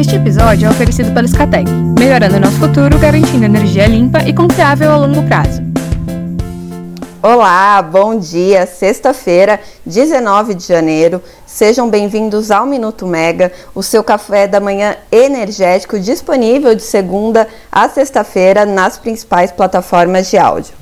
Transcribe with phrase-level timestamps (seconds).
[0.00, 4.96] Este episódio é oferecido pela Scatec, melhorando nosso futuro, garantindo energia limpa e confiável a
[4.96, 5.60] longo prazo.
[7.22, 8.64] Olá, bom dia.
[8.64, 11.22] Sexta-feira, 19 de janeiro.
[11.44, 17.86] Sejam bem-vindos ao Minuto Mega, o seu café da manhã energético disponível de segunda a
[17.86, 20.79] sexta-feira nas principais plataformas de áudio.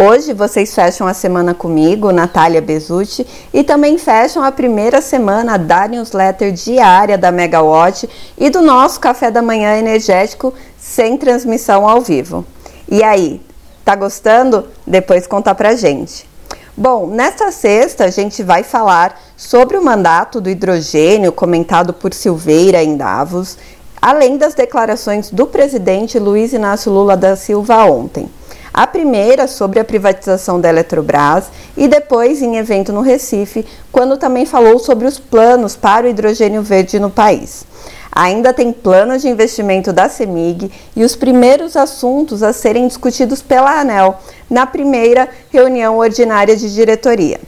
[0.00, 5.88] Hoje vocês fecham a semana comigo, Natália Bezutti, e também fecham a primeira semana da
[5.88, 8.08] newsletter diária da Megawatt
[8.38, 12.46] e do nosso café da manhã energético sem transmissão ao vivo.
[12.88, 13.40] E aí,
[13.84, 14.68] tá gostando?
[14.86, 16.28] Depois conta pra gente.
[16.76, 22.84] Bom, nesta sexta a gente vai falar sobre o mandato do hidrogênio comentado por Silveira
[22.84, 23.58] em Davos,
[24.00, 28.30] além das declarações do presidente Luiz Inácio Lula da Silva ontem.
[28.78, 31.46] A primeira sobre a privatização da Eletrobras
[31.76, 36.62] e depois em evento no Recife, quando também falou sobre os planos para o hidrogênio
[36.62, 37.66] verde no país.
[38.12, 43.80] Ainda tem plano de investimento da CEMIG e os primeiros assuntos a serem discutidos pela
[43.80, 47.40] ANEL na primeira reunião ordinária de diretoria.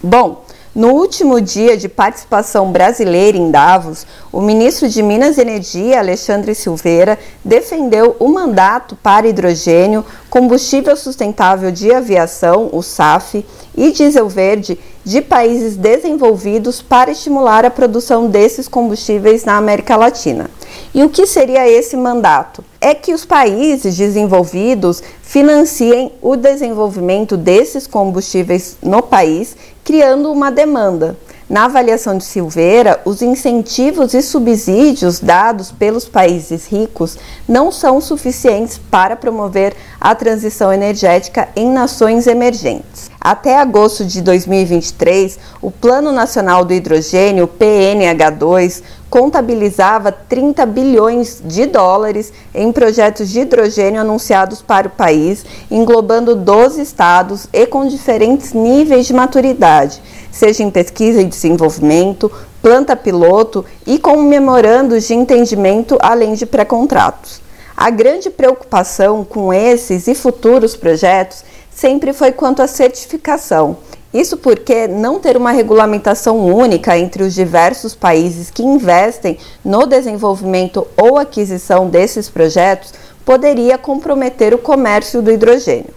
[0.00, 0.43] Bom,
[0.74, 6.52] no último dia de participação brasileira em Davos, o ministro de Minas e Energia, Alexandre
[6.52, 14.78] Silveira, defendeu o mandato para hidrogênio, combustível sustentável de aviação, o SAF, e diesel verde
[15.04, 20.50] de países desenvolvidos para estimular a produção desses combustíveis na América Latina.
[20.94, 22.64] E o que seria esse mandato?
[22.80, 31.18] É que os países desenvolvidos financiem o desenvolvimento desses combustíveis no país, criando uma demanda.
[31.50, 38.80] Na avaliação de Silveira, os incentivos e subsídios dados pelos países ricos não são suficientes
[38.90, 43.10] para promover a transição energética em nações emergentes.
[43.20, 48.82] Até agosto de 2023, o Plano Nacional do Hidrogênio, PNH2,
[49.14, 56.82] contabilizava 30 bilhões de dólares em projetos de hidrogênio anunciados para o país, englobando 12
[56.82, 62.28] estados e com diferentes níveis de maturidade seja em pesquisa e desenvolvimento,
[62.60, 67.40] planta piloto e com memorandos de entendimento, além de pré-contratos.
[67.76, 73.76] A grande preocupação com esses e futuros projetos sempre foi quanto à certificação.
[74.14, 80.86] Isso porque não ter uma regulamentação única entre os diversos países que investem no desenvolvimento
[80.96, 85.92] ou aquisição desses projetos poderia comprometer o comércio do hidrogênio.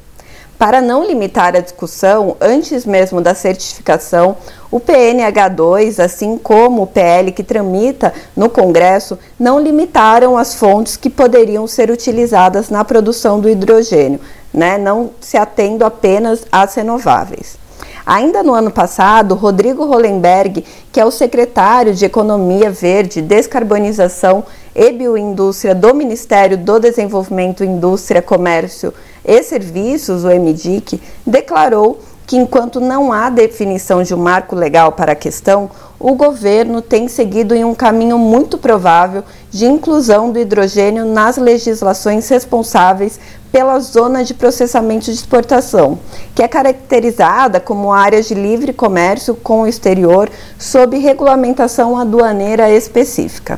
[0.57, 4.35] Para não limitar a discussão antes mesmo da certificação,
[4.71, 11.11] o PNH2, assim como o PL que tramita no Congresso, não limitaram as fontes que
[11.11, 14.19] poderiam ser utilizadas na produção do hidrogênio,
[14.51, 14.79] né?
[14.79, 17.66] não se atendo apenas às renováveis.
[18.09, 20.63] Ainda no ano passado, Rodrigo Hollenberg,
[20.93, 28.21] que é o secretário de Economia Verde, Descarbonização e Bioindústria do Ministério do Desenvolvimento, Indústria,
[28.21, 28.93] Comércio
[29.25, 35.13] e Serviços, o MDIC, declarou que enquanto não há definição de um marco legal para
[35.13, 41.05] a questão, o governo tem seguido em um caminho muito provável de inclusão do hidrogênio
[41.05, 43.17] nas legislações responsáveis
[43.49, 45.97] pela zona de processamento de exportação,
[46.35, 53.57] que é caracterizada como área de livre comércio com o exterior sob regulamentação aduaneira específica.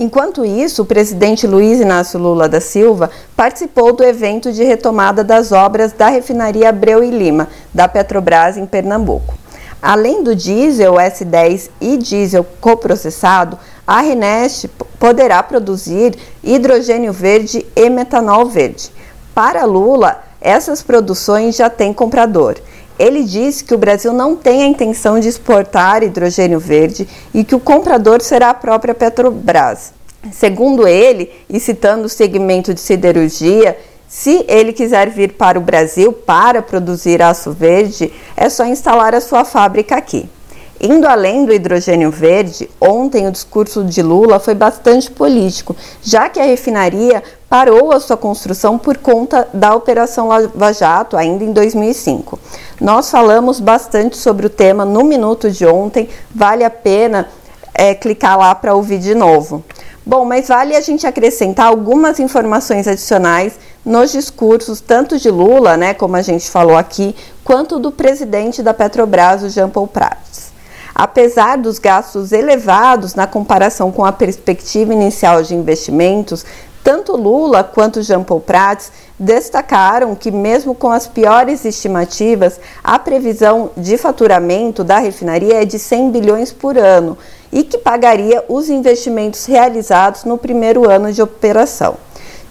[0.00, 5.52] Enquanto isso, o presidente Luiz Inácio Lula da Silva participou do evento de retomada das
[5.52, 9.34] obras da refinaria Abreu e Lima, da Petrobras, em Pernambuco.
[9.82, 14.68] Além do diesel S10 e diesel coprocessado, a Renest
[14.98, 18.90] poderá produzir hidrogênio verde e metanol verde.
[19.34, 22.56] Para Lula, essas produções já têm comprador.
[23.00, 27.54] Ele disse que o Brasil não tem a intenção de exportar hidrogênio verde e que
[27.54, 29.94] o comprador será a própria Petrobras.
[30.30, 36.12] Segundo ele, e citando o segmento de siderurgia, se ele quiser vir para o Brasil
[36.12, 40.28] para produzir aço verde, é só instalar a sua fábrica aqui.
[40.82, 46.40] Indo além do hidrogênio verde, ontem o discurso de Lula foi bastante político, já que
[46.40, 52.38] a refinaria parou a sua construção por conta da Operação Lava Jato, ainda em 2005.
[52.80, 57.28] Nós falamos bastante sobre o tema no minuto de ontem, vale a pena
[57.74, 59.62] é, clicar lá para ouvir de novo.
[60.04, 65.92] Bom, mas vale a gente acrescentar algumas informações adicionais nos discursos tanto de Lula, né,
[65.92, 70.50] como a gente falou aqui, quanto do presidente da Petrobras, o Jean Paul Prats.
[70.94, 76.46] Apesar dos gastos elevados na comparação com a perspectiva inicial de investimentos,
[76.82, 83.70] tanto Lula quanto Jean Paul Prats destacaram que, mesmo com as piores estimativas, a previsão
[83.76, 87.18] de faturamento da refinaria é de 100 bilhões por ano
[87.52, 91.96] e que pagaria os investimentos realizados no primeiro ano de operação.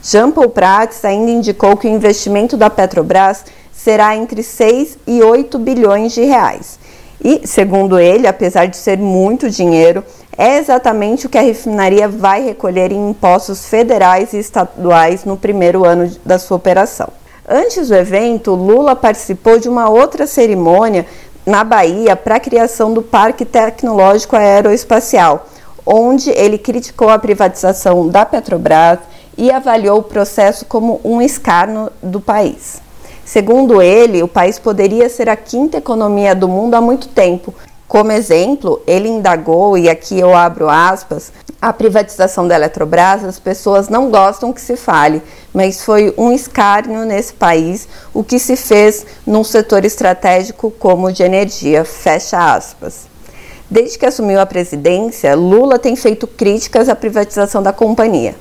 [0.03, 3.43] Jean Paul Prats ainda indicou que o investimento da Petrobras
[3.73, 6.78] será entre 6 e 8 bilhões de reais.
[7.23, 10.03] E, segundo ele, apesar de ser muito dinheiro,
[10.37, 15.83] é exatamente o que a refinaria vai recolher em impostos federais e estaduais no primeiro
[15.85, 17.09] ano da sua operação.
[17.47, 21.05] Antes do evento, Lula participou de uma outra cerimônia
[21.45, 25.47] na Bahia para a criação do Parque Tecnológico Aeroespacial,
[25.85, 28.99] onde ele criticou a privatização da Petrobras
[29.37, 32.81] e avaliou o processo como um escárnio do país.
[33.29, 37.53] Segundo ele, o país poderia ser a quinta economia do mundo há muito tempo,
[37.87, 41.31] como exemplo, ele indagou, e aqui eu abro aspas,
[41.61, 45.21] a privatização da Eletrobras, as pessoas não gostam que se fale,
[45.53, 51.11] mas foi um escárnio nesse país o que se fez num setor estratégico como o
[51.11, 53.07] de energia, fecha aspas.
[53.69, 58.33] Desde que assumiu a presidência, Lula tem feito críticas à privatização da companhia.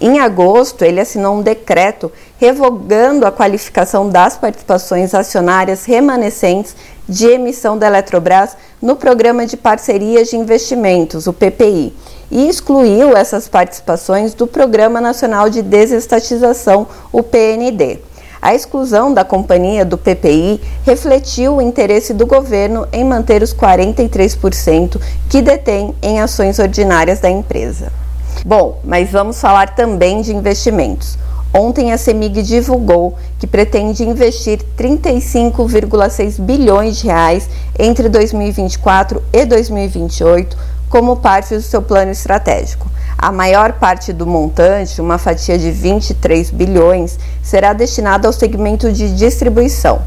[0.00, 6.76] Em agosto, ele assinou um decreto revogando a qualificação das participações acionárias remanescentes
[7.08, 11.94] de emissão da Eletrobras no Programa de Parcerias de Investimentos, o PPI,
[12.30, 18.00] e excluiu essas participações do Programa Nacional de Desestatização, o PND.
[18.42, 25.00] A exclusão da companhia do PPI refletiu o interesse do governo em manter os 43%
[25.28, 27.90] que detém em ações ordinárias da empresa.
[28.44, 31.18] Bom, mas vamos falar também de investimentos.
[31.58, 37.48] Ontem a CEMIG divulgou que pretende investir 35,6 bilhões de reais
[37.78, 40.54] entre 2024 e 2028
[40.90, 42.90] como parte do seu plano estratégico.
[43.16, 49.16] A maior parte do montante, uma fatia de 23 bilhões, será destinada ao segmento de
[49.16, 50.02] distribuição.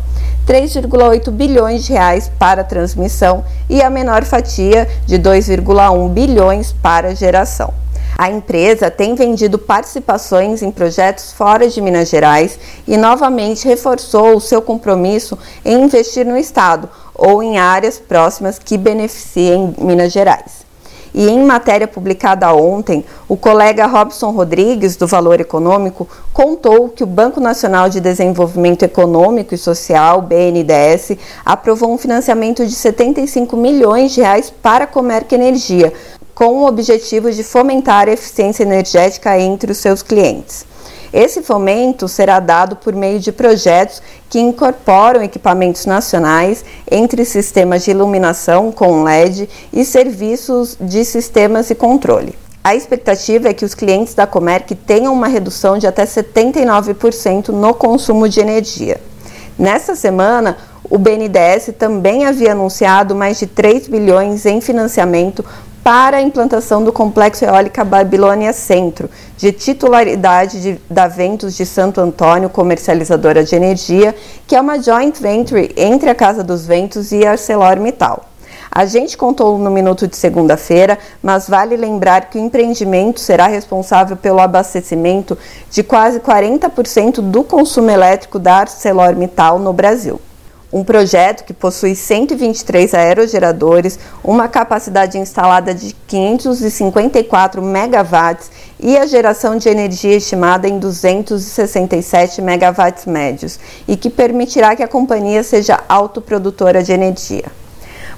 [0.48, 7.74] 3,8 bilhões de reais para transmissão e a menor fatia de 2,1 bilhões para geração.
[8.20, 14.42] A empresa tem vendido participações em projetos fora de Minas Gerais e novamente reforçou o
[14.42, 20.68] seu compromisso em investir no estado ou em áreas próximas que beneficiem Minas Gerais.
[21.14, 27.08] E em matéria publicada ontem, o colega Robson Rodrigues, do Valor Econômico, contou que o
[27.08, 34.20] Banco Nacional de Desenvolvimento Econômico e Social, BNDES, aprovou um financiamento de 75 milhões de
[34.20, 35.94] reais para a Comerc Energia,
[36.40, 40.66] com o objetivo de fomentar a eficiência energética entre os seus clientes.
[41.12, 47.92] Esse fomento será dado por meio de projetos que incorporam equipamentos nacionais entre sistemas de
[47.92, 52.34] iluminação com LED e serviços de sistemas e controle.
[52.64, 57.74] A expectativa é que os clientes da Comerc tenham uma redução de até 79% no
[57.74, 59.02] consumo de energia.
[59.58, 60.56] Nessa semana,
[60.90, 65.44] o BNDES também havia anunciado mais de 3 bilhões em financiamento
[65.84, 72.02] para a implantação do Complexo Eólica Babilônia Centro, de titularidade de, da Ventos de Santo
[72.02, 74.16] Antônio, comercializadora de energia,
[74.46, 78.26] que é uma joint venture entre a Casa dos Ventos e a ArcelorMittal.
[78.72, 84.16] A gente contou no minuto de segunda-feira, mas vale lembrar que o empreendimento será responsável
[84.16, 85.38] pelo abastecimento
[85.72, 90.22] de quase 40% do consumo elétrico da ArcelorMittal no Brasil
[90.72, 99.58] um projeto que possui 123 aerogeradores, uma capacidade instalada de 554 megawatts e a geração
[99.58, 106.84] de energia estimada em 267 megawatts médios, e que permitirá que a companhia seja autoprodutora
[106.84, 107.46] de energia.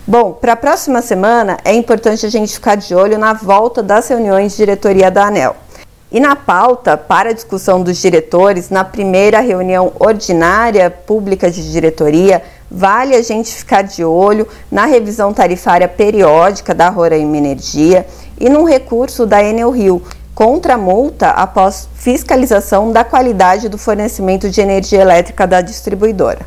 [0.06, 4.08] Bom, para a próxima semana é importante a gente ficar de olho na volta das
[4.08, 5.56] reuniões de diretoria da ANEL.
[6.12, 12.44] E na pauta para a discussão dos diretores, na primeira reunião ordinária pública de diretoria,
[12.70, 18.06] vale a gente ficar de olho na revisão tarifária periódica da Roraima Energia
[18.38, 20.02] e num recurso da Enel Rio
[20.34, 26.46] contra a multa após fiscalização da qualidade do fornecimento de energia elétrica da distribuidora.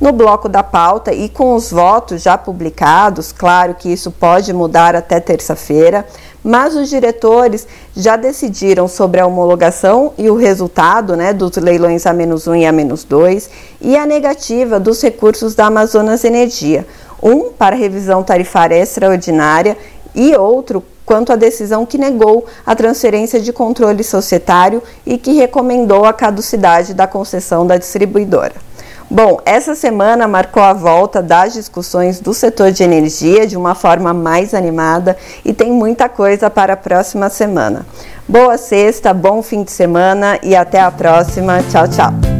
[0.00, 4.94] No bloco da pauta e com os votos já publicados, claro que isso pode mudar
[4.94, 6.06] até terça-feira,
[6.42, 12.60] mas os diretores já decidiram sobre a homologação e o resultado né, dos leilões A-1
[12.60, 13.48] e A-2
[13.80, 16.86] e a negativa dos recursos da Amazonas Energia,
[17.22, 19.76] um para revisão tarifária extraordinária
[20.14, 26.04] e outro quanto à decisão que negou a transferência de controle societário e que recomendou
[26.04, 28.66] a caducidade da concessão da distribuidora.
[29.08, 34.12] Bom, essa semana marcou a volta das discussões do setor de energia de uma forma
[34.12, 37.86] mais animada e tem muita coisa para a próxima semana.
[38.26, 41.62] Boa sexta, bom fim de semana e até a próxima.
[41.70, 42.36] Tchau, tchau.